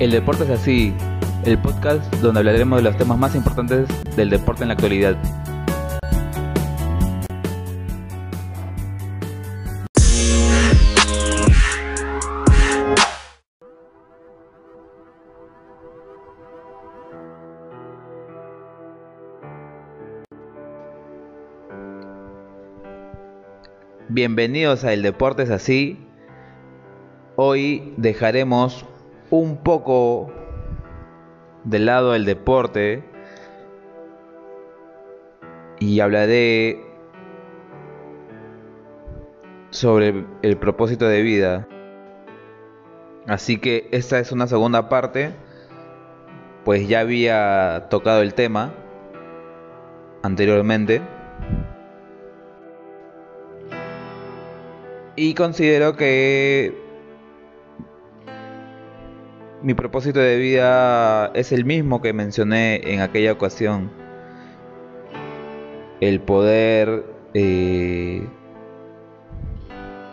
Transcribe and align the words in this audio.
El 0.00 0.12
deporte 0.12 0.44
es 0.44 0.50
así, 0.50 0.94
el 1.44 1.58
podcast 1.58 2.10
donde 2.22 2.40
hablaremos 2.40 2.78
de 2.78 2.84
los 2.84 2.96
temas 2.96 3.18
más 3.18 3.34
importantes 3.34 3.86
del 4.16 4.30
deporte 4.30 4.62
en 4.62 4.68
la 4.68 4.72
actualidad. 4.72 5.14
Bienvenidos 24.08 24.84
a 24.84 24.94
El 24.94 25.02
Deporte 25.02 25.42
es 25.42 25.50
así. 25.50 25.98
Hoy 27.36 27.92
dejaremos 27.98 28.86
un 29.30 29.58
poco 29.58 30.32
de 31.64 31.78
lado 31.78 32.14
el 32.14 32.24
deporte 32.24 33.04
y 35.78 36.00
hablaré 36.00 36.84
sobre 39.70 40.26
el 40.42 40.56
propósito 40.56 41.06
de 41.06 41.22
vida. 41.22 41.68
Así 43.26 43.58
que 43.58 43.88
esta 43.92 44.18
es 44.18 44.32
una 44.32 44.46
segunda 44.46 44.88
parte, 44.88 45.32
pues 46.64 46.88
ya 46.88 47.00
había 47.00 47.86
tocado 47.88 48.22
el 48.22 48.34
tema 48.34 48.72
anteriormente. 50.22 51.00
Y 55.16 55.34
considero 55.34 55.96
que 55.96 56.89
mi 59.62 59.74
propósito 59.74 60.20
de 60.20 60.36
vida 60.36 61.30
es 61.34 61.52
el 61.52 61.64
mismo 61.64 62.00
que 62.00 62.12
mencioné 62.12 62.80
en 62.92 63.00
aquella 63.00 63.32
ocasión. 63.32 63.90
El 66.00 66.20
poder... 66.20 67.04
Eh, 67.34 68.26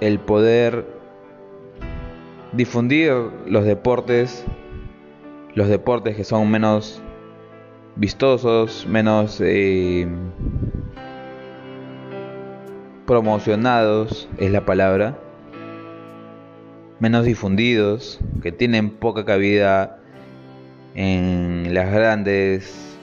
el 0.00 0.18
poder 0.18 0.84
difundir 2.52 3.12
los 3.46 3.64
deportes, 3.64 4.44
los 5.54 5.68
deportes 5.68 6.16
que 6.16 6.24
son 6.24 6.50
menos 6.50 7.00
vistosos, 7.94 8.84
menos 8.88 9.40
eh, 9.40 10.08
promocionados, 13.06 14.28
es 14.38 14.50
la 14.50 14.64
palabra, 14.64 15.18
menos 17.02 17.24
difundidos, 17.24 18.20
que 18.44 18.52
tienen 18.52 18.90
poca 18.90 19.24
cabida 19.24 19.98
en 20.94 21.74
las 21.74 21.90
grandes 21.90 22.96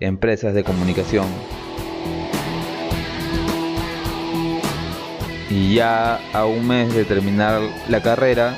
empresas 0.00 0.52
de 0.52 0.64
comunicación. 0.64 1.24
Y 5.48 5.76
ya 5.76 6.20
a 6.34 6.44
un 6.44 6.68
mes 6.68 6.94
de 6.94 7.06
terminar 7.06 7.62
la 7.88 8.02
carrera, 8.02 8.54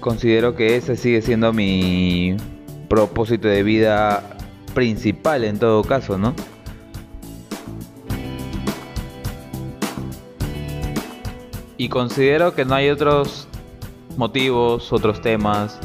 considero 0.00 0.54
que 0.54 0.76
ese 0.76 0.94
sigue 0.94 1.22
siendo 1.22 1.54
mi 1.54 2.36
propósito 2.90 3.48
de 3.48 3.62
vida 3.62 4.36
principal 4.74 5.42
en 5.42 5.58
todo 5.58 5.82
caso, 5.84 6.18
¿no? 6.18 6.34
Y 11.80 11.88
considero 11.88 12.56
que 12.56 12.64
no 12.64 12.74
hay 12.74 12.90
otros 12.90 13.46
motivos, 14.16 14.92
otros 14.92 15.20
temas. 15.20 15.78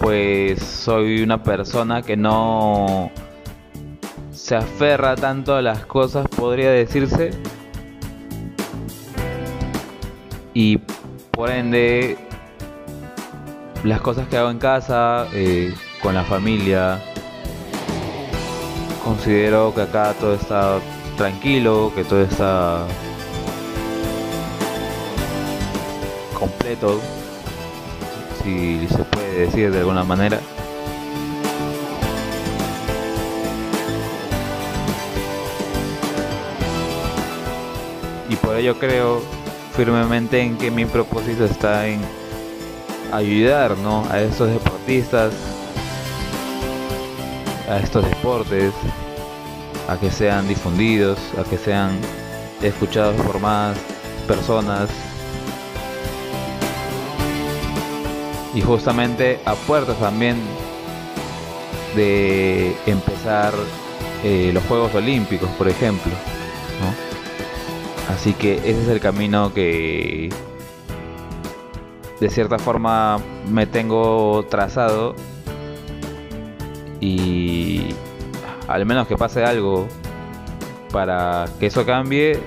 Pues 0.00 0.62
soy 0.62 1.22
una 1.22 1.42
persona 1.42 2.00
que 2.00 2.16
no 2.16 3.10
se 4.32 4.56
aferra 4.56 5.14
tanto 5.14 5.54
a 5.54 5.60
las 5.60 5.84
cosas, 5.84 6.26
podría 6.28 6.70
decirse. 6.70 7.32
Y 10.54 10.78
por 11.32 11.50
ende, 11.50 12.16
las 13.84 14.00
cosas 14.00 14.26
que 14.28 14.38
hago 14.38 14.50
en 14.50 14.58
casa, 14.58 15.26
eh, 15.34 15.74
con 16.02 16.14
la 16.14 16.24
familia, 16.24 16.98
considero 19.04 19.74
que 19.74 19.82
acá 19.82 20.14
todo 20.18 20.34
está 20.34 20.78
tranquilo, 21.18 21.92
que 21.94 22.04
todo 22.04 22.22
está 22.22 22.86
completo, 26.46 27.00
si 28.42 28.86
se 28.88 29.04
puede 29.04 29.46
decir 29.46 29.72
de 29.72 29.80
alguna 29.80 30.04
manera. 30.04 30.40
Y 38.28 38.36
por 38.36 38.56
ello 38.56 38.78
creo 38.78 39.22
firmemente 39.76 40.40
en 40.40 40.56
que 40.56 40.70
mi 40.70 40.84
propósito 40.84 41.44
está 41.44 41.86
en 41.86 42.00
ayudar 43.12 43.76
a 44.10 44.20
estos 44.20 44.48
deportistas, 44.48 45.32
a 47.68 47.78
estos 47.78 48.04
deportes, 48.04 48.72
a 49.88 49.96
que 49.96 50.10
sean 50.10 50.46
difundidos, 50.48 51.18
a 51.38 51.48
que 51.48 51.58
sean 51.58 51.98
escuchados 52.62 53.20
por 53.22 53.38
más 53.40 53.76
personas 54.26 54.88
y 58.56 58.62
justamente 58.62 59.38
a 59.44 59.54
puertas 59.54 59.98
también 59.98 60.38
de 61.94 62.74
empezar 62.86 63.52
eh, 64.24 64.50
los 64.54 64.64
Juegos 64.64 64.94
Olímpicos, 64.94 65.50
por 65.50 65.68
ejemplo. 65.68 66.12
Así 68.08 68.32
que 68.32 68.54
ese 68.54 68.82
es 68.82 68.88
el 68.88 69.00
camino 69.00 69.52
que 69.52 70.30
de 72.18 72.30
cierta 72.30 72.58
forma 72.58 73.18
me 73.46 73.66
tengo 73.66 74.46
trazado 74.48 75.14
y 76.98 77.88
al 78.68 78.86
menos 78.86 79.06
que 79.06 79.18
pase 79.18 79.44
algo 79.44 79.86
para 80.92 81.44
que 81.60 81.66
eso 81.66 81.84
cambie 81.84 82.38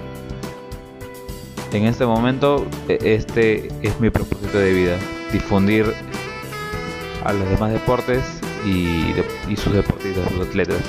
en 1.71 1.85
este 1.85 2.05
momento 2.05 2.65
e, 2.87 2.97
este 3.03 3.67
es 3.83 3.99
mi 3.99 4.09
propósito 4.09 4.57
de 4.57 4.73
vida 4.73 4.97
difundir 5.31 5.85
a 7.23 7.33
los 7.33 7.49
demás 7.49 7.71
deportes 7.71 8.23
y, 8.65 9.13
y 9.47 9.55
sus 9.55 9.73
deportistas, 9.73 10.29
sus 10.31 10.47
atletas. 10.47 10.81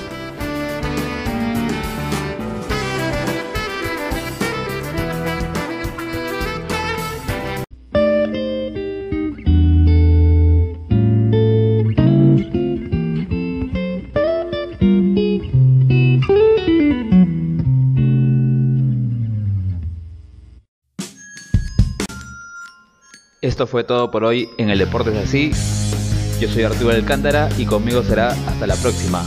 Esto 23.41 23.65
fue 23.65 23.83
todo 23.83 24.11
por 24.11 24.23
hoy 24.23 24.51
en 24.59 24.69
el 24.69 24.77
Deportes 24.77 25.17
Así. 25.17 25.49
Yo 26.39 26.47
soy 26.47 26.61
Arturo 26.61 26.91
Alcántara 26.91 27.49
y 27.57 27.65
conmigo 27.65 28.03
será 28.03 28.33
hasta 28.33 28.67
la 28.67 28.75
próxima. 28.75 29.25